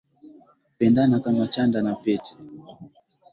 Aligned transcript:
Pendana 0.77 1.19
kama 1.23 1.45
chanda 1.53 1.79
na 1.81 1.93
pete. 2.03 2.31